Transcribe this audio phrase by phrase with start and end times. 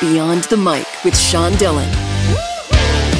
[0.00, 1.88] Beyond the Mic with Sean Dillon.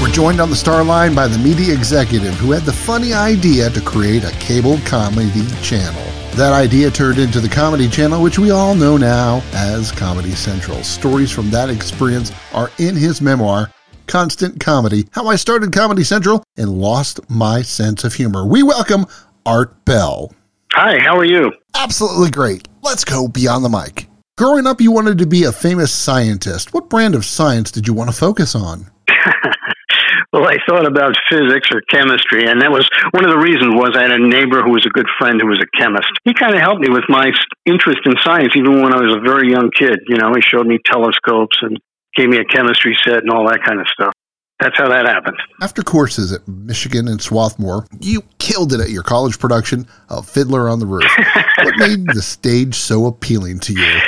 [0.03, 3.71] We're joined on the star line by the media executive who had the funny idea
[3.71, 6.02] to create a cable comedy channel.
[6.32, 10.83] That idea turned into the Comedy Channel, which we all know now as Comedy Central.
[10.83, 13.71] Stories from that experience are in his memoir,
[14.09, 18.47] Constant Comedy How I Started Comedy Central and Lost My Sense of Humor.
[18.47, 19.06] We welcome
[19.47, 20.34] Art Bell.
[20.73, 21.52] Hi, how are you?
[21.77, 22.66] Absolutely great.
[22.83, 24.09] Let's go beyond the mic.
[24.37, 26.74] Growing up, you wanted to be a famous scientist.
[26.74, 28.90] What brand of science did you want to focus on?
[30.32, 33.95] well, I thought about physics or chemistry, and that was one of the reasons was
[33.95, 36.10] I had a neighbor who was a good friend who was a chemist.
[36.24, 37.30] He kind of helped me with my
[37.64, 40.02] interest in science, even when I was a very young kid.
[40.09, 41.78] You know, he showed me telescopes and
[42.16, 44.10] gave me a chemistry set and all that kind of stuff.
[44.59, 45.37] That's how that happened.
[45.62, 50.68] After courses at Michigan and Swarthmore, you killed it at your college production of Fiddler
[50.68, 51.04] on the Roof.
[51.62, 54.01] what made the stage so appealing to you?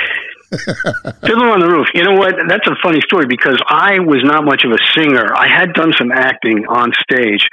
[0.50, 1.88] Fiddler on the Roof.
[1.94, 2.34] You know what?
[2.48, 5.34] That's a funny story because I was not much of a singer.
[5.34, 7.46] I had done some acting on stage.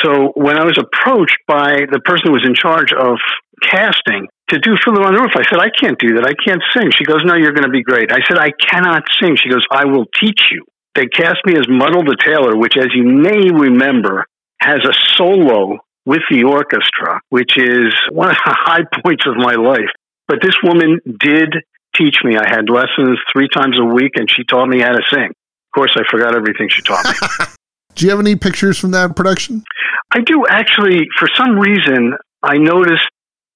[0.00, 3.20] So when I was approached by the person who was in charge of
[3.60, 6.24] casting to do Fiddler on the Roof, I said, I can't do that.
[6.24, 6.90] I can't sing.
[6.96, 8.12] She goes, No, you're going to be great.
[8.12, 9.36] I said, I cannot sing.
[9.36, 10.64] She goes, I will teach you.
[10.94, 14.24] They cast me as Motel the Tailor, which, as you may remember,
[14.60, 19.54] has a solo with the orchestra, which is one of the high points of my
[19.54, 19.90] life.
[20.28, 21.52] But this woman did
[21.94, 22.36] teach me.
[22.36, 25.30] I had lessons three times a week, and she taught me how to sing.
[25.30, 27.46] Of course, I forgot everything she taught me.
[27.94, 29.64] do you have any pictures from that production?
[30.12, 31.06] I do actually.
[31.18, 33.08] For some reason, I noticed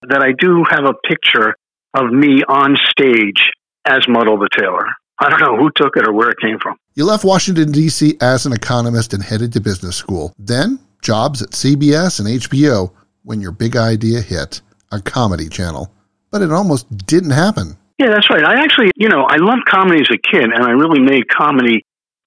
[0.03, 1.55] that I do have a picture
[1.95, 3.51] of me on stage
[3.85, 4.87] as Motel the Tailor.
[5.21, 6.77] I don't know who took it or where it came from.
[6.95, 8.17] You left Washington, D.C.
[8.21, 10.33] as an economist and headed to business school.
[10.39, 12.93] Then, jobs at CBS and HBO
[13.25, 14.61] when your big idea hit
[14.93, 15.93] a comedy channel.
[16.31, 17.77] But it almost didn't happen.
[17.99, 18.45] Yeah, that's right.
[18.45, 21.85] I actually, you know, I loved comedy as a kid, and I really made comedy.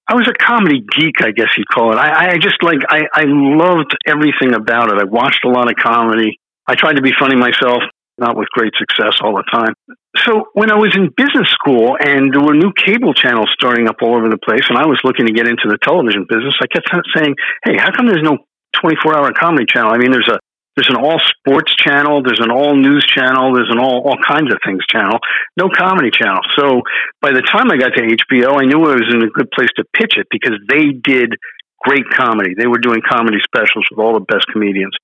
[0.07, 1.97] I was a comedy geek, I guess you'd call it.
[1.97, 4.99] I, I just like, I, I loved everything about it.
[4.99, 6.37] I watched a lot of comedy.
[6.67, 7.83] I tried to be funny myself,
[8.17, 9.73] not with great success all the time.
[10.17, 13.95] So when I was in business school and there were new cable channels starting up
[14.01, 16.67] all over the place, and I was looking to get into the television business, I
[16.67, 18.37] kept saying, "Hey, how come there's no
[18.83, 19.91] 24-hour comedy channel?
[19.91, 20.39] I mean, there's a
[20.75, 24.51] there's an all sports channel, there's an all news channel, there's an all all kinds
[24.51, 25.19] of things channel,
[25.57, 26.81] no comedy channel." So
[27.21, 29.69] by the time I got to HBO, I knew I was in a good place
[29.77, 31.35] to pitch it because they did
[31.83, 32.53] great comedy.
[32.57, 34.95] They were doing comedy specials with all the best comedians.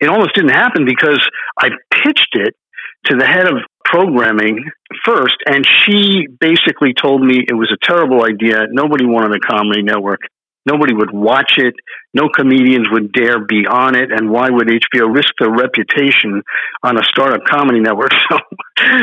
[0.00, 1.20] It almost didn't happen because
[1.58, 2.54] I pitched it
[3.06, 4.64] to the head of programming
[5.04, 8.66] first, and she basically told me it was a terrible idea.
[8.70, 10.20] Nobody wanted a comedy network.
[10.66, 11.74] Nobody would watch it.
[12.12, 14.12] No comedians would dare be on it.
[14.12, 16.42] And why would HBO risk their reputation
[16.82, 18.10] on a startup comedy network?
[18.30, 18.38] So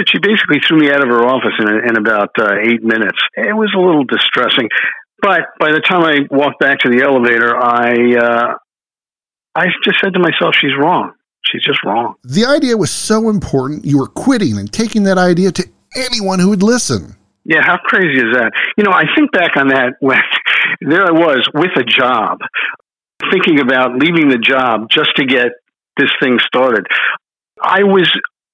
[0.08, 3.20] she basically threw me out of her office in, in about uh, eight minutes.
[3.36, 4.70] It was a little distressing.
[5.22, 8.58] But by the time I walked back to the elevator, I, uh,
[9.56, 11.14] I just said to myself, she's wrong.
[11.46, 12.16] She's just wrong.
[12.24, 16.50] The idea was so important, you were quitting and taking that idea to anyone who
[16.50, 17.16] would listen.
[17.46, 18.52] Yeah, how crazy is that?
[18.78, 20.18] You know, I think back on that when
[20.82, 22.40] there I was with a job,
[23.32, 25.50] thinking about leaving the job just to get
[25.98, 26.86] this thing started.
[27.62, 28.10] I was,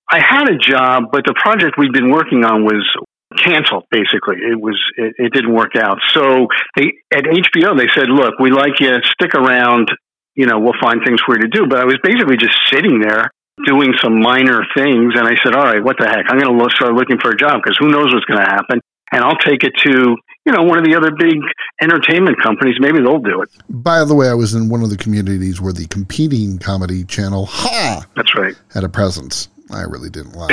[0.10, 2.88] I had a job, but the project we'd been working on was
[3.36, 8.08] canceled basically it was it, it, didn't work out so they at hbo they said
[8.08, 9.90] look we like you stick around
[10.36, 11.68] you know, we'll find things for you to do.
[11.70, 13.30] But I was basically just sitting there
[13.66, 15.14] doing some minor things.
[15.16, 16.26] And I said, all right, what the heck?
[16.30, 18.82] I'm going to start looking for a job because who knows what's going to happen.
[19.12, 21.40] And I'll take it to, you know, one of the other big
[21.82, 22.76] entertainment companies.
[22.80, 23.50] Maybe they'll do it.
[23.70, 27.46] By the way, I was in one of the communities where the competing comedy channel,
[27.46, 28.06] Ha!
[28.16, 28.56] That's right.
[28.74, 29.50] Had a presence.
[29.72, 30.52] I really didn't laugh.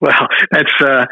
[0.00, 1.06] well, that's, uh,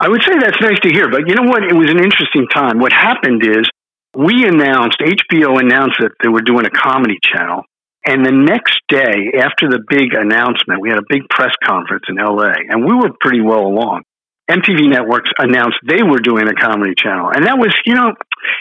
[0.00, 1.10] I would say that's nice to hear.
[1.10, 1.64] But you know what?
[1.64, 2.78] It was an interesting time.
[2.78, 3.68] What happened is
[4.16, 7.62] we announced, HBO announced that they were doing a comedy channel.
[8.06, 12.16] And the next day, after the big announcement, we had a big press conference in
[12.16, 14.02] LA, and we were pretty well along.
[14.50, 17.30] MTV Networks announced they were doing a comedy channel.
[17.34, 18.14] And that was, you know,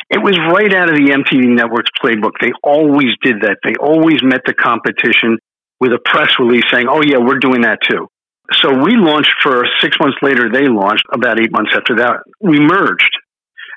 [0.09, 2.33] it was right out of the MTV Networks playbook.
[2.41, 3.57] They always did that.
[3.63, 5.37] They always met the competition
[5.79, 8.07] with a press release saying, oh, yeah, we're doing that too.
[8.53, 12.23] So we launched for six months later, they launched about eight months after that.
[12.41, 13.17] We merged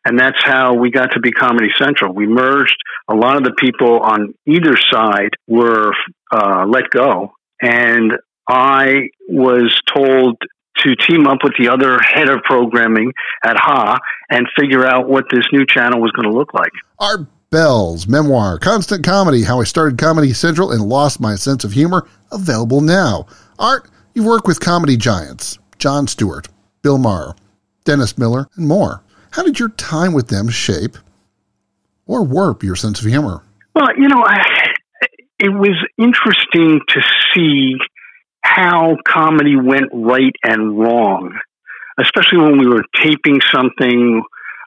[0.05, 2.15] and that's how we got to be Comedy Central.
[2.15, 2.77] We merged.
[3.09, 5.93] A lot of the people on either side were
[6.33, 8.13] uh, let go, and
[8.49, 10.37] I was told
[10.85, 13.13] to team up with the other head of programming
[13.45, 13.99] at Ha
[14.31, 16.73] and figure out what this new channel was going to look like.
[16.99, 21.73] Art Bell's memoir, Constant Comedy How I Started Comedy Central and Lost My Sense of
[21.73, 23.27] Humor, available now.
[23.59, 26.49] Art, you've worked with comedy giants Jon Stewart,
[26.83, 27.35] Bill Maher,
[27.85, 29.03] Dennis Miller, and more.
[29.33, 30.97] How did your time with them shape
[32.07, 33.43] or warp your sense of humor?
[33.75, 34.43] Well, you know, I,
[35.41, 37.03] it was interesting to
[37.35, 37.77] see
[38.55, 41.39] how comedy went right and wrong,
[41.99, 44.23] especially when we were taping something.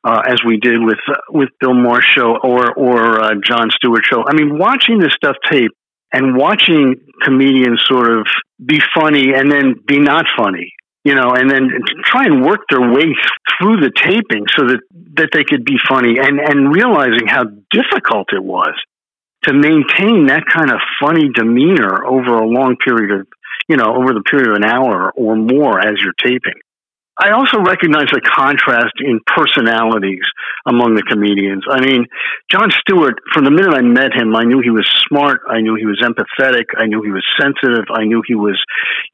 [0.06, 4.04] Uh, as we did with uh, with Bill Maher's show or or uh, Jon Stewart
[4.04, 4.26] show.
[4.28, 5.72] I mean, watching this stuff tape
[6.12, 8.28] and watching comedians sort of
[8.64, 10.74] be funny and then be not funny,
[11.06, 11.70] you know, and then
[12.04, 13.16] try and work their way
[13.58, 14.80] through the taping so that
[15.16, 18.74] that they could be funny and and realizing how difficult it was
[19.44, 23.28] to maintain that kind of funny demeanor over a long period of
[23.68, 26.60] you know, over the period of an hour or more as you're taping.
[27.16, 30.26] I also recognize the contrast in personalities
[30.66, 31.64] among the comedians.
[31.70, 32.08] I mean,
[32.50, 35.42] Jon Stewart, from the minute I met him, I knew he was smart.
[35.48, 36.74] I knew he was empathetic.
[36.76, 37.86] I knew he was sensitive.
[37.94, 38.60] I knew he was,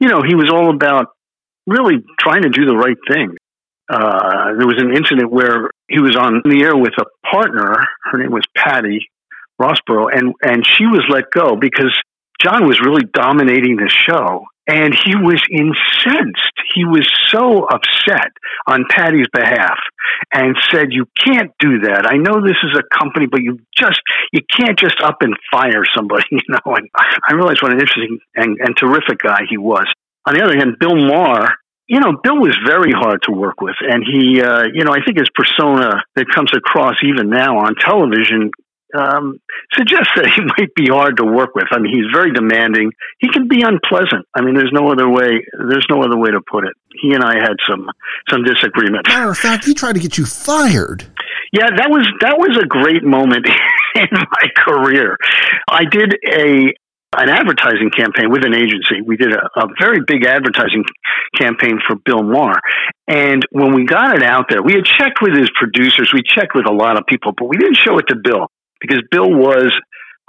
[0.00, 1.08] you know, he was all about
[1.66, 3.36] really trying to do the right thing.
[3.92, 7.76] Uh, there was an incident where he was on the air with a partner.
[8.04, 9.10] Her name was Patty
[9.60, 11.92] Rosborough, and, and she was let go because
[12.40, 16.54] Jon was really dominating the show and he was incensed.
[16.74, 18.30] He was so upset
[18.68, 19.78] on Patty's behalf
[20.32, 22.06] and said, You can't do that.
[22.06, 24.00] I know this is a company, but you just,
[24.32, 26.74] you can't just up and fire somebody, you know.
[26.74, 29.86] And I realized what an interesting and, and terrific guy he was.
[30.26, 31.48] On the other hand, Bill Maher,
[31.88, 33.74] you know, Bill was very hard to work with.
[33.80, 37.74] And he, uh, you know, I think his persona that comes across even now on
[37.74, 38.52] television
[38.94, 39.40] um,
[39.72, 41.66] suggests that he might be hard to work with.
[41.70, 42.92] I mean, he's very demanding.
[43.18, 44.26] He can be unpleasant.
[44.34, 45.44] I mean, there's no other way.
[45.68, 46.74] There's no other way to put it.
[47.00, 47.88] He and I had some
[48.28, 49.06] some disagreement.
[49.08, 51.04] Matter of fact, he tried to get you fired.
[51.52, 53.46] Yeah, that was that was a great moment
[53.94, 55.16] in my career.
[55.68, 56.72] I did a
[57.18, 59.02] an advertising campaign with an agency.
[59.04, 60.84] We did a, a, very big advertising
[61.36, 62.60] campaign for Bill Maher.
[63.08, 66.54] And when we got it out there, we had checked with his producers, we checked
[66.54, 68.46] with a lot of people, but we didn't show it to Bill
[68.80, 69.72] because Bill was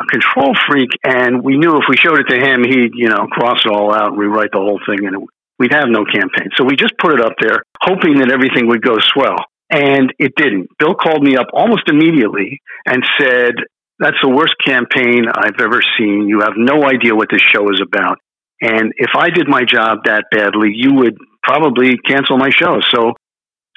[0.02, 3.28] a control freak, and we knew if we showed it to him, he'd you know
[3.32, 5.28] cross it all out and rewrite the whole thing, and
[5.60, 6.50] we'd have no campaign.
[6.56, 9.38] So we just put it up there, hoping that everything would go swell,
[9.70, 10.70] and it didn't.
[10.78, 13.54] Bill called me up almost immediately and said,
[14.00, 16.28] "That's the worst campaign I've ever seen.
[16.28, 18.18] You have no idea what this show is about."
[18.62, 22.80] And if I did my job that badly, you would probably cancel my show.
[22.94, 23.14] So,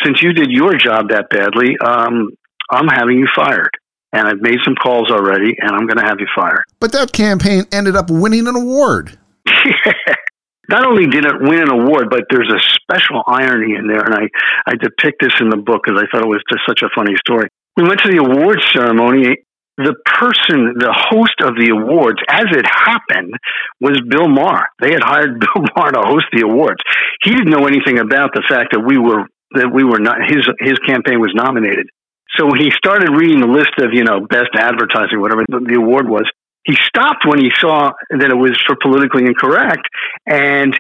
[0.05, 2.29] since you did your job that badly, um,
[2.71, 3.71] I'm having you fired
[4.15, 6.63] and I've made some calls already, and I'm going to have you fired.
[6.79, 9.19] But that campaign ended up winning an award.
[10.69, 14.15] Not only did it win an award, but there's a special irony in there, and
[14.15, 14.31] I,
[14.67, 17.15] I depict this in the book because I thought it was just such a funny
[17.19, 17.49] story.
[17.77, 19.37] We went to the awards ceremony.
[19.77, 23.35] The person, the host of the awards, as it happened,
[23.81, 24.71] was Bill Maher.
[24.81, 26.79] They had hired Bill Maher to host the awards.
[27.23, 29.27] He didn't know anything about the fact that we were
[29.59, 31.91] that we were not his his campaign was nominated.
[32.37, 36.09] So when he started reading the list of, you know, best advertising, whatever the award
[36.09, 36.29] was,
[36.65, 39.87] he stopped when he saw that it was for politically incorrect.
[40.27, 40.75] And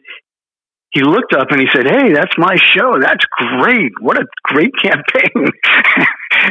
[0.90, 2.98] he looked up and he said, Hey, that's my show.
[2.98, 3.24] That's
[3.60, 3.92] great.
[4.00, 5.50] What a great campaign.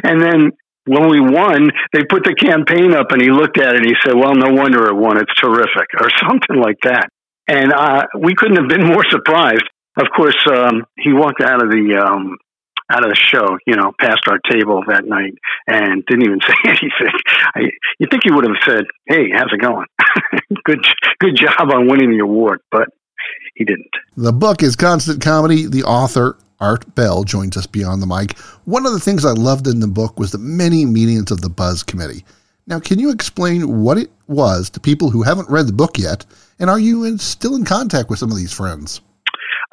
[0.04, 0.52] and then
[0.86, 3.96] when we won, they put the campaign up and he looked at it and he
[4.06, 5.18] said, Well, no wonder it won.
[5.18, 7.10] It's terrific, or something like that.
[7.48, 9.64] And uh, we couldn't have been more surprised.
[9.98, 12.38] Of course, um, he walked out of the um,
[12.92, 15.34] out of the show, you know, past our table that night
[15.68, 17.20] and didn't even say anything.
[17.56, 17.62] I,
[18.00, 19.88] you think he would have said, "Hey, how's it going?
[20.66, 20.86] good,
[21.20, 22.90] good job on winning the award," but
[23.56, 23.92] he didn't.
[24.18, 25.66] The book is Constant Comedy.
[25.68, 28.38] The author Art Bell joins us beyond the mic.
[28.66, 31.50] One of the things I loved in the book was the many meetings of the
[31.50, 32.24] Buzz Committee.
[32.66, 36.26] Now, can you explain what it was to people who haven't read the book yet?
[36.60, 39.02] And are you in, still in contact with some of these friends?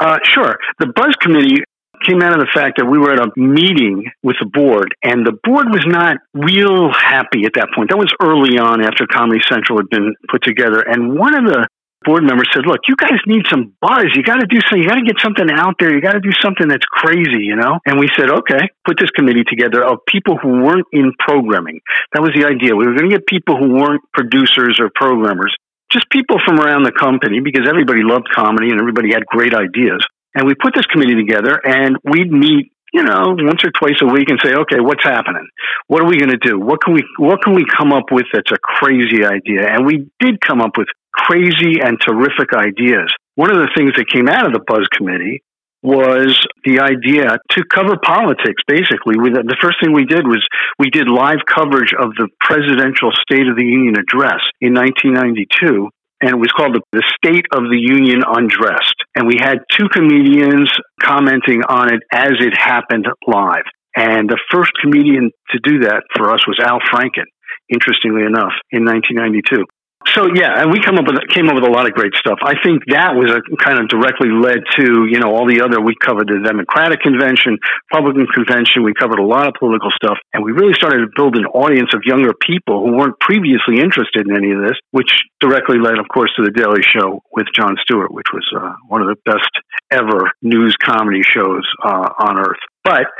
[0.00, 0.58] Uh, sure.
[0.80, 1.62] The Buzz Committee
[2.06, 5.26] came out of the fact that we were at a meeting with the board and
[5.26, 7.90] the board was not real happy at that point.
[7.90, 10.80] That was early on after Comedy Central had been put together.
[10.80, 11.68] And one of the
[12.04, 14.08] board members said, look, you guys need some buzz.
[14.14, 14.82] You got to do something.
[14.82, 15.92] You got to get something out there.
[15.92, 17.78] You got to do something that's crazy, you know?
[17.84, 21.80] And we said, okay, put this committee together of people who weren't in programming.
[22.12, 22.74] That was the idea.
[22.74, 25.54] We were going to get people who weren't producers or programmers,
[25.92, 30.00] just people from around the company because everybody loved comedy and everybody had great ideas.
[30.34, 34.06] And we put this committee together and we'd meet, you know, once or twice a
[34.06, 35.46] week and say, okay, what's happening?
[35.88, 36.58] What are we going to do?
[36.58, 39.66] What can we, what can we come up with that's a crazy idea?
[39.68, 43.12] And we did come up with crazy and terrific ideas.
[43.34, 45.42] One of the things that came out of the Buzz Committee
[45.82, 48.62] was the idea to cover politics.
[48.66, 50.46] Basically, we, the first thing we did was
[50.78, 55.88] we did live coverage of the presidential State of the Union address in 1992
[56.20, 58.96] and it was called the, State of the Union Undressed.
[59.14, 60.70] And we had two comedians
[61.02, 63.64] commenting on it as it happened live.
[63.96, 67.26] And the first comedian to do that for us was Al Franken,
[67.68, 69.64] interestingly enough, in 1992.
[70.08, 72.40] So yeah, and we come up with came up with a lot of great stuff.
[72.40, 75.76] I think that was a kind of directly led to you know all the other.
[75.76, 77.60] We covered the Democratic convention,
[77.92, 78.82] Republican convention.
[78.82, 81.92] We covered a lot of political stuff, and we really started to build an audience
[81.92, 86.08] of younger people who weren't previously interested in any of this, which directly led, of
[86.08, 89.52] course, to the Daily Show with Jon Stewart, which was uh, one of the best
[89.92, 92.62] ever news comedy shows uh, on earth.
[92.82, 93.12] But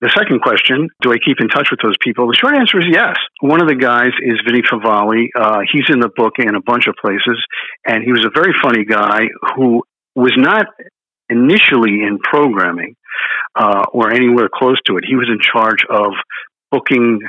[0.00, 2.26] the second question, do I keep in touch with those people?
[2.26, 3.16] The short answer is yes.
[3.40, 5.28] One of the guys is Vinnie Favale.
[5.34, 7.42] Uh, he's in the book in a bunch of places,
[7.86, 9.82] and he was a very funny guy who
[10.14, 10.66] was not
[11.30, 12.94] initially in programming
[13.54, 15.04] uh, or anywhere close to it.
[15.06, 16.12] He was in charge of
[16.70, 17.20] booking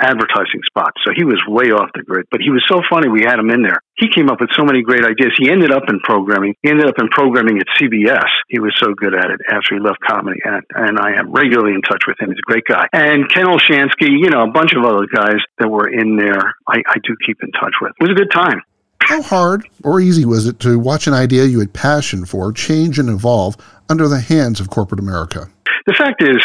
[0.00, 1.00] advertising spots.
[1.04, 3.08] So he was way off the grid, but he was so funny.
[3.08, 3.80] We had him in there.
[3.96, 5.32] He came up with so many great ideas.
[5.38, 6.54] He ended up in programming.
[6.62, 8.28] He ended up in programming at CBS.
[8.48, 10.40] He was so good at it after he left comedy.
[10.44, 12.28] And, and I am regularly in touch with him.
[12.28, 12.86] He's a great guy.
[12.92, 16.82] And Ken Olshansky, you know, a bunch of other guys that were in there, I,
[16.84, 17.92] I do keep in touch with.
[17.98, 18.60] It was a good time.
[19.00, 22.98] How hard or easy was it to watch an idea you had passion for change
[22.98, 23.56] and evolve
[23.88, 25.48] under the hands of corporate America?
[25.86, 26.38] The fact is,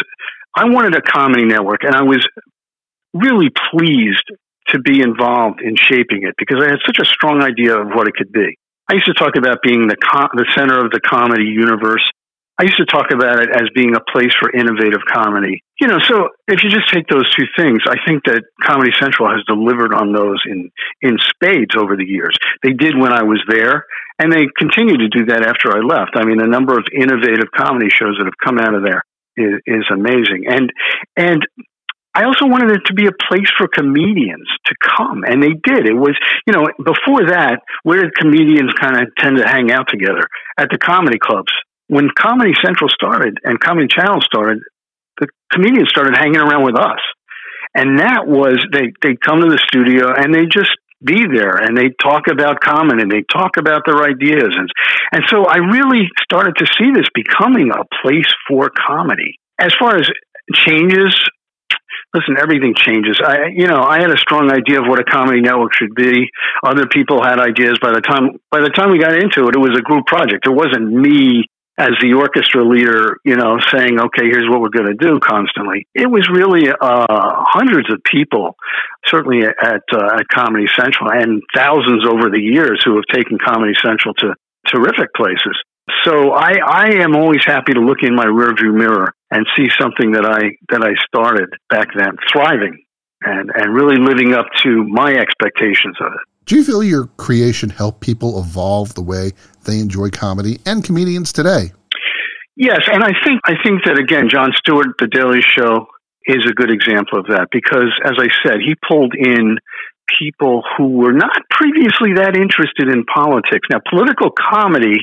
[0.55, 2.25] I wanted a comedy network, and I was
[3.13, 4.23] really pleased
[4.67, 8.07] to be involved in shaping it because I had such a strong idea of what
[8.07, 8.57] it could be.
[8.89, 12.03] I used to talk about being the com- the center of the comedy universe.
[12.59, 15.63] I used to talk about it as being a place for innovative comedy.
[15.79, 19.29] You know, so if you just take those two things, I think that Comedy Central
[19.31, 20.69] has delivered on those in
[21.01, 22.35] in spades over the years.
[22.61, 23.85] They did when I was there,
[24.19, 26.11] and they continue to do that after I left.
[26.15, 29.01] I mean, the number of innovative comedy shows that have come out of there
[29.37, 30.45] is, is amazing.
[30.47, 30.71] And
[31.17, 31.47] and
[32.13, 35.87] I also wanted it to be a place for comedians to come, and they did.
[35.87, 39.87] It was, you know, before that, where did comedians kind of tend to hang out
[39.87, 40.27] together?
[40.57, 41.51] At the comedy clubs.
[41.87, 44.59] When Comedy Central started and Comedy Channel started,
[45.19, 46.99] the comedians started hanging around with us.
[47.75, 50.71] And that was, they, they'd come to the studio and they just
[51.03, 54.51] be there and they talk about comedy and they talk about their ideas.
[54.55, 54.69] And,
[55.13, 59.39] and so I really started to see this becoming a place for comedy.
[59.59, 60.07] As far as
[60.53, 61.15] changes
[62.13, 63.19] listen, everything changes.
[63.23, 66.29] I, you know, I had a strong idea of what a comedy network should be.
[66.63, 67.79] Other people had ideas.
[67.81, 70.45] By the time, by the time we got into it, it was a group project.
[70.45, 71.45] It wasn't me
[71.77, 75.87] as the orchestra leader, you know, saying, okay, here's what we're going to do constantly.
[75.95, 78.55] It was really uh, hundreds of people,
[79.07, 83.73] certainly at, uh, at Comedy Central, and thousands over the years who have taken Comedy
[83.83, 84.35] Central to
[84.67, 85.57] terrific places.
[86.03, 90.11] So I, I am always happy to look in my rearview mirror and see something
[90.11, 92.83] that I that I started back then thriving
[93.21, 96.19] and and really living up to my expectations of it.
[96.45, 99.31] Do you feel your creation helped people evolve the way
[99.65, 101.71] they enjoy comedy and comedians today?
[102.55, 105.87] Yes, and I think I think that again, Jon Stewart, The Daily Show,
[106.25, 109.57] is a good example of that because, as I said, he pulled in
[110.19, 113.67] people who were not previously that interested in politics.
[113.71, 114.99] Now, political comedy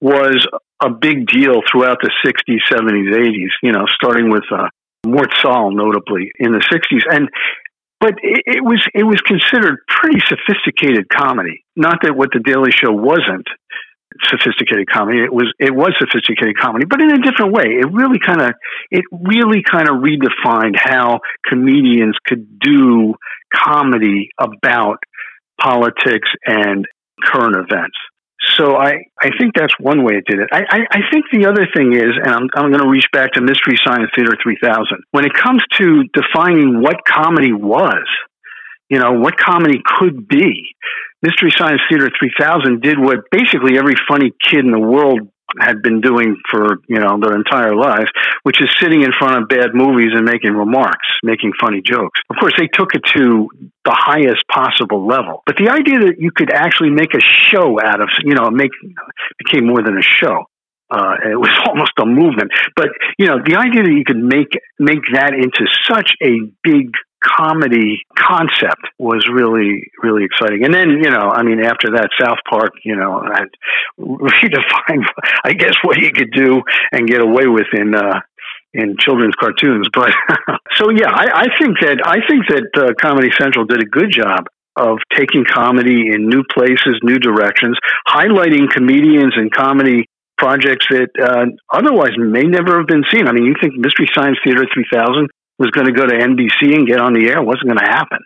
[0.00, 0.46] was
[0.82, 4.68] a big deal throughout the 60s, 70s, 80s, you know, starting with uh,
[5.06, 7.02] Mort Sahl, notably in the 60s.
[7.10, 7.28] And
[8.00, 11.64] but it, it was it was considered pretty sophisticated comedy.
[11.76, 13.46] Not that what the Daily Show wasn't
[14.24, 15.20] sophisticated comedy.
[15.20, 17.78] It was it was sophisticated comedy, but in a different way.
[17.80, 18.54] It really kind of
[18.90, 23.14] it really kind of redefined how comedians could do
[23.54, 24.98] comedy about
[25.60, 26.86] politics and
[27.22, 27.96] current events.
[28.56, 30.48] So I, I think that's one way it did it.
[30.52, 33.32] I, I, I think the other thing is, and I'm, I'm going to reach back
[33.32, 34.84] to Mystery Science Theater 3000.
[35.10, 38.06] When it comes to defining what comedy was,
[38.88, 40.74] you know, what comedy could be,
[41.22, 45.28] Mystery Science Theater 3000 did what basically every funny kid in the world
[45.58, 48.10] had been doing for you know their entire lives,
[48.42, 52.20] which is sitting in front of bad movies and making remarks, making funny jokes.
[52.30, 53.48] Of course, they took it to
[53.84, 55.42] the highest possible level.
[55.46, 58.70] But the idea that you could actually make a show out of you know make
[59.38, 60.44] became more than a show.
[60.90, 62.50] Uh, it was almost a movement.
[62.76, 62.88] But
[63.18, 68.02] you know, the idea that you could make make that into such a big comedy
[68.16, 70.64] concept was really really exciting.
[70.64, 73.48] And then you know, I mean, after that, South Park, you know, had
[73.98, 75.04] redefined,
[75.44, 76.62] I guess, what you could do
[76.92, 77.94] and get away with in.
[77.94, 78.20] Uh,
[78.72, 80.12] in children's cartoons, but
[80.76, 84.12] so yeah, I, I think that I think that uh, Comedy Central did a good
[84.12, 84.46] job
[84.76, 90.06] of taking comedy in new places, new directions, highlighting comedians and comedy
[90.38, 93.28] projects that uh, otherwise may never have been seen.
[93.28, 95.28] I mean, you think Mystery Science Theater 3000
[95.60, 97.38] was going to go to NBC and get on the air?
[97.38, 98.18] It wasn't going to happen.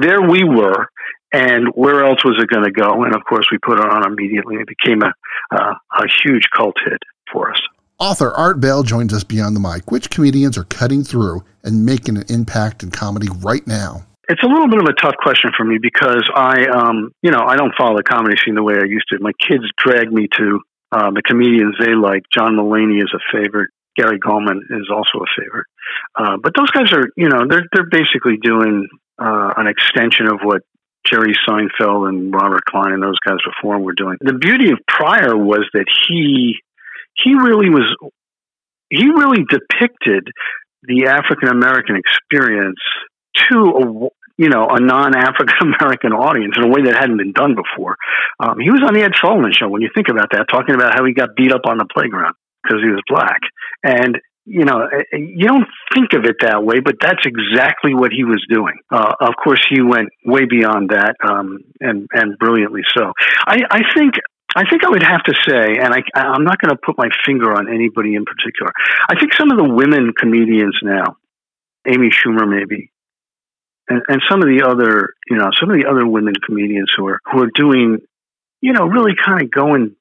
[0.00, 0.88] There we were,
[1.32, 3.04] and where else was it going to go?
[3.04, 4.56] And of course, we put it on immediately.
[4.56, 5.12] It became a,
[5.54, 6.98] uh, a huge cult hit
[7.32, 7.60] for us.
[7.98, 9.90] Author Art Bell joins us beyond the mic.
[9.90, 14.06] Which comedians are cutting through and making an impact in comedy right now?
[14.28, 17.44] It's a little bit of a tough question for me because I, um, you know,
[17.46, 19.18] I don't follow the comedy scene the way I used to.
[19.20, 20.60] My kids drag me to
[20.92, 22.22] uh, the comedians they like.
[22.32, 23.70] John Mulaney is a favorite.
[23.96, 25.66] Gary Gulman is also a favorite.
[26.18, 28.88] Uh, but those guys are, you know, they're they're basically doing
[29.20, 30.62] uh, an extension of what
[31.06, 34.16] Jerry Seinfeld and Robert Klein and those guys before him were doing.
[34.20, 36.56] The beauty of Pryor was that he
[37.16, 37.86] he really was
[38.90, 40.28] he really depicted
[40.82, 42.80] the African American experience
[43.50, 47.32] to a you know a non African American audience in a way that hadn't been
[47.32, 47.96] done before.
[48.38, 50.94] Um, he was on the Ed Sullivan Show when you think about that, talking about
[50.94, 53.40] how he got beat up on the playground because he was black,
[53.82, 57.94] and you know, eh, eh, you don't think of it that way, but that's exactly
[57.94, 58.78] what he was doing.
[58.90, 63.12] Uh, of course, he went way beyond that, um, and and brilliantly so.
[63.46, 64.14] I, I think
[64.56, 67.08] I think I would have to say, and I, I'm not going to put my
[67.24, 68.72] finger on anybody in particular.
[69.08, 71.16] I think some of the women comedians now,
[71.86, 72.90] Amy Schumer maybe,
[73.88, 77.06] and, and some of the other, you know, some of the other women comedians who
[77.06, 77.98] are who are doing,
[78.60, 79.96] you know, really kind of going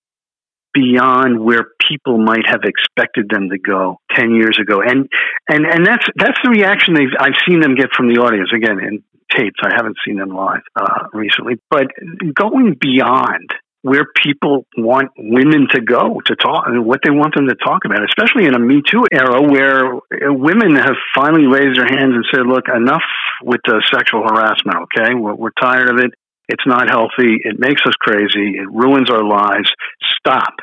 [0.73, 5.09] beyond where people might have expected them to go 10 years ago and
[5.49, 8.79] and and that's that's the reaction they've I've seen them get from the audience again
[8.79, 9.03] in
[9.35, 11.87] tapes I haven't seen them live uh, recently but
[12.35, 17.47] going beyond where people want women to go to talk and what they want them
[17.47, 21.87] to talk about, especially in a Me Too era where women have finally raised their
[21.87, 23.03] hands and said, look, enough
[23.41, 25.15] with the sexual harassment, okay?
[25.15, 26.13] We're, we're tired of it.
[26.49, 27.37] It's not healthy.
[27.45, 28.57] It makes us crazy.
[28.57, 29.71] It ruins our lives.
[30.17, 30.55] Stop.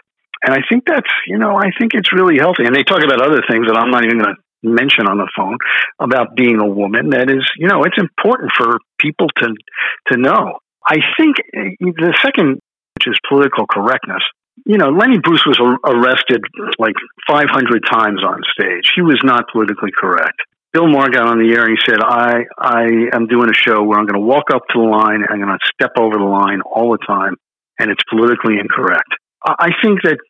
[0.43, 2.65] And I think that's, you know, I think it's really healthy.
[2.67, 5.31] And they talk about other things that I'm not even going to mention on the
[5.37, 5.57] phone
[6.01, 7.11] about being a woman.
[7.11, 9.55] That is, you know, it's important for people to
[10.13, 10.59] to know.
[10.87, 12.59] I think eh, the second,
[12.99, 14.23] which is political correctness.
[14.65, 16.43] You know, Lenny Bruce was arrested
[16.79, 16.95] like
[17.29, 18.91] 500 times on stage.
[18.95, 20.41] He was not politically correct.
[20.77, 22.85] Bill Maher got on the air and he said, I, I
[23.17, 25.41] am doing a show where I'm going to walk up to the line and I'm
[25.41, 27.41] going to step over the line all the time,
[27.81, 29.09] and it's politically incorrect.
[29.41, 30.21] I think that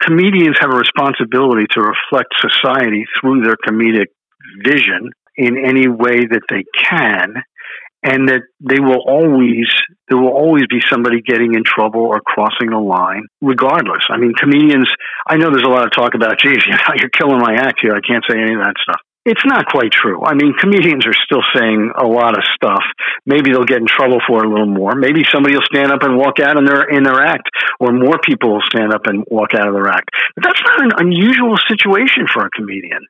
[0.00, 4.08] comedians have a responsibility to reflect society through their comedic
[4.64, 7.36] vision in any way that they can
[8.00, 9.68] and that they will always
[10.08, 14.00] there will always be somebody getting in trouble or crossing the line regardless.
[14.08, 14.88] I mean comedians
[15.28, 17.80] i know there's a lot of talk about geez you know, you're killing my act
[17.82, 17.92] here.
[17.92, 20.24] I can't say any of that stuff it's not quite true.
[20.26, 22.82] I mean, comedians are still saying a lot of stuff.
[23.24, 24.96] Maybe they'll get in trouble for it a little more.
[24.96, 28.18] Maybe somebody will stand up and walk out in their in their act, or more
[28.26, 30.10] people will stand up and walk out of their act.
[30.34, 33.06] But that's not an unusual situation for a comedian.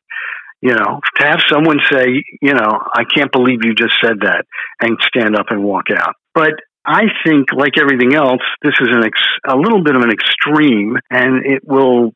[0.61, 4.45] You know, to have someone say, you know, I can't believe you just said that,
[4.83, 6.17] and stand up and walk out.
[6.35, 6.53] But
[6.85, 10.97] I think, like everything else, this is an ex- a little bit of an extreme,
[11.11, 12.13] and it will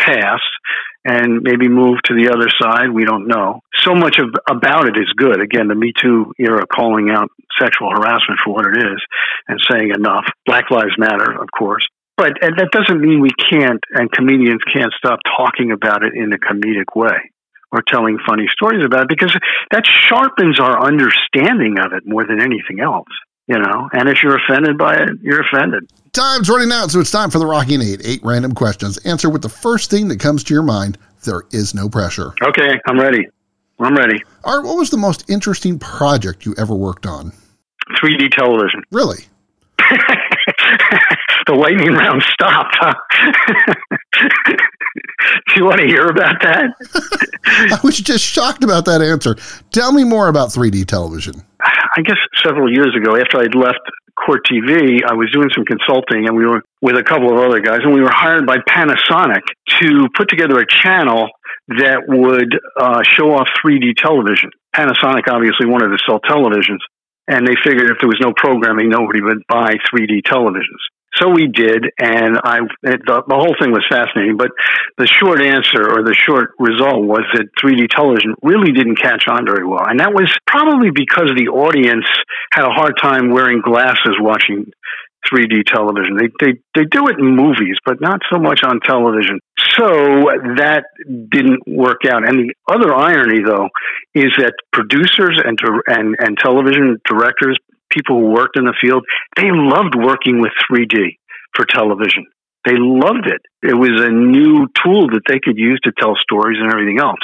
[0.00, 0.40] pass
[1.04, 2.90] and maybe move to the other side.
[2.90, 3.60] We don't know.
[3.84, 5.40] So much of, about it is good.
[5.40, 7.28] Again, the Me Too era calling out
[7.60, 9.00] sexual harassment for what it is
[9.48, 10.24] and saying enough.
[10.46, 11.84] Black Lives Matter, of course.
[12.16, 16.38] But that doesn't mean we can't, and comedians can't stop talking about it in a
[16.38, 17.18] comedic way
[17.72, 19.36] or telling funny stories about it because
[19.72, 23.10] that sharpens our understanding of it more than anything else
[23.46, 25.90] you know, and if you're offended by it, you're offended.
[26.12, 28.00] Time's running out, so it's time for the Rocking Eight.
[28.04, 28.98] Eight random questions.
[28.98, 30.96] Answer with the first thing that comes to your mind.
[31.24, 32.32] There is no pressure.
[32.42, 33.26] Okay, I'm ready.
[33.80, 34.22] I'm ready.
[34.44, 37.32] Art, what was the most interesting project you ever worked on?
[38.00, 38.82] 3D television.
[38.92, 39.24] Really?
[41.46, 42.94] the lightning round stopped, huh?
[45.48, 46.70] Do you want to hear about that?
[47.46, 49.36] I was just shocked about that answer.
[49.72, 51.42] Tell me more about 3D television.
[51.96, 53.80] I guess several years ago, after I'd left
[54.18, 57.60] Court TV, I was doing some consulting and we were with a couple of other
[57.60, 59.42] guys, and we were hired by Panasonic
[59.80, 61.28] to put together a channel
[61.68, 64.50] that would uh, show off 3D television.
[64.74, 66.82] Panasonic obviously wanted to sell televisions,
[67.26, 70.82] and they figured if there was no programming, nobody would buy 3D televisions.
[71.20, 74.36] So we did, and I the, the whole thing was fascinating.
[74.36, 74.50] But
[74.98, 79.46] the short answer or the short result was that 3D television really didn't catch on
[79.46, 82.06] very well, and that was probably because the audience
[82.52, 84.72] had a hard time wearing glasses watching
[85.30, 86.16] 3D television.
[86.16, 89.40] They they they do it in movies, but not so much on television.
[89.76, 89.86] So
[90.58, 92.28] that didn't work out.
[92.28, 93.68] And the other irony, though,
[94.14, 97.58] is that producers and and and television directors
[97.94, 99.04] people who worked in the field,
[99.36, 101.18] they loved working with 3D
[101.54, 102.26] for television.
[102.64, 103.42] They loved it.
[103.62, 107.20] It was a new tool that they could use to tell stories and everything else.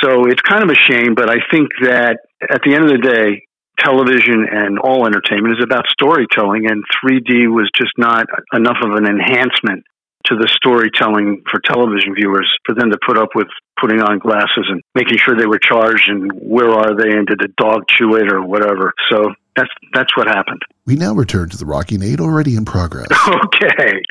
[0.00, 3.02] So it's kind of a shame, but I think that at the end of the
[3.02, 3.42] day,
[3.78, 9.06] television and all entertainment is about storytelling, and 3D was just not enough of an
[9.06, 9.82] enhancement
[10.26, 14.64] to the storytelling for television viewers for them to put up with putting on glasses
[14.70, 18.16] and making sure they were charged and where are they and did the dog chew
[18.16, 18.92] it or whatever.
[19.10, 20.62] So that's that's what happened.
[20.86, 23.08] We now return to the Rocking Eight already in progress.
[23.28, 24.02] okay.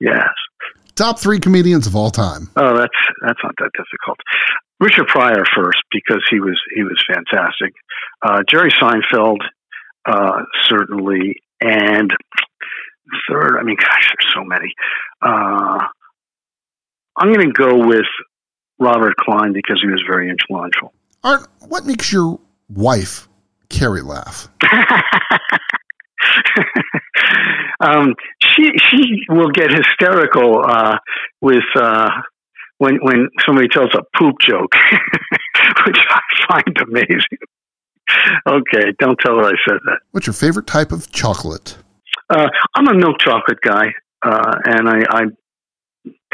[0.00, 0.28] Yes.
[0.94, 2.50] Top three comedians of all time.
[2.56, 4.18] Oh, that's that's not that difficult.
[4.80, 7.72] Richard Pryor first because he was he was fantastic.
[8.22, 9.40] Uh, Jerry Seinfeld
[10.06, 12.10] uh, certainly, and
[13.28, 13.58] third.
[13.58, 14.72] I mean, gosh, there's so many.
[15.22, 15.86] Uh,
[17.16, 18.06] I'm going to go with
[18.78, 20.92] Robert Klein because he was very influential.
[21.22, 23.28] Art, what makes your wife
[23.70, 24.48] Carrie laugh?
[27.80, 30.98] um, she she will get hysterical uh,
[31.40, 32.10] with uh,
[32.78, 34.74] when when somebody tells a poop joke,
[35.86, 37.38] which I find amazing.
[38.46, 40.00] okay, don't tell her I said that.
[40.10, 41.76] What's your favorite type of chocolate?
[42.28, 43.86] Uh, I'm a milk chocolate guy,
[44.22, 45.22] uh, and I, I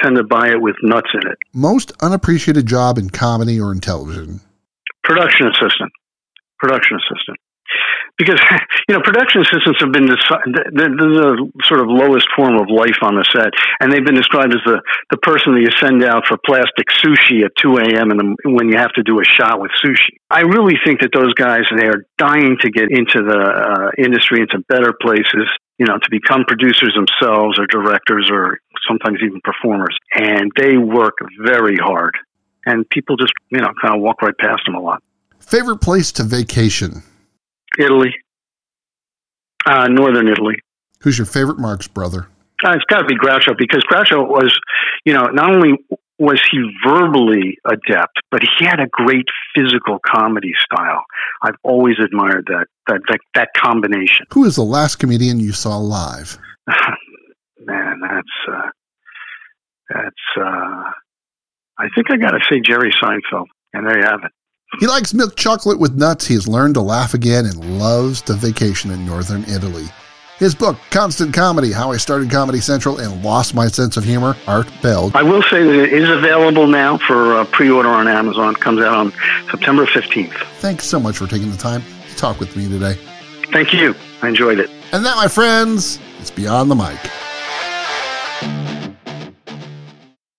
[0.03, 1.39] tend to buy it with nuts in it.
[1.55, 4.41] Most unappreciated job in comedy or in television?
[5.05, 5.93] Production assistant.
[6.59, 7.39] Production assistant
[8.19, 8.41] because
[8.89, 13.15] you know production assistants have been the, the, sort of lowest form of life on
[13.15, 16.37] the set, and they've been described as the the person that you send out for
[16.45, 18.09] plastic sushi at 2 a.m.
[18.11, 20.17] the, when you have to do a shot with sushi.
[20.31, 24.41] I really think that those guys they are dying to get into the uh, industry,
[24.41, 25.47] into better places.
[25.79, 31.19] You know, to become producers themselves, or directors, or sometimes even performers, and they work
[31.45, 32.17] very hard.
[32.65, 35.03] And people just, you know, kind of walk right past them a lot.
[35.41, 37.03] Favorite place to vacation?
[37.79, 38.15] Italy,
[39.67, 40.57] uh, northern Italy.
[41.01, 42.29] Who's your favorite Marx brother?
[42.65, 44.59] Uh, it's got to be Groucho because Groucho was,
[45.05, 45.75] you know, not only
[46.19, 51.03] was he verbally adept, but he had a great physical comedy style.
[51.43, 54.27] I've always admired that that that, that combination.
[54.33, 56.39] Who is the last comedian you saw live?
[57.59, 58.71] Man, that's uh,
[59.91, 60.41] that's.
[60.41, 60.91] Uh,
[61.79, 64.33] I think I got to say Jerry Seinfeld, and there you have it.
[64.81, 66.27] He likes milk chocolate with nuts.
[66.27, 69.87] He has learned to laugh again and loves to vacation in northern Italy.
[70.39, 74.37] His book, Constant Comedy How I Started Comedy Central and Lost My Sense of Humor,
[74.47, 75.11] Art Bell.
[75.15, 78.55] I will say that it is available now for uh, pre order on Amazon.
[78.55, 79.13] It comes out on
[79.51, 80.35] September 15th.
[80.59, 82.99] Thanks so much for taking the time to talk with me today.
[83.53, 83.95] Thank you.
[84.21, 84.69] I enjoyed it.
[84.93, 86.99] And that, my friends, is Beyond the Mic.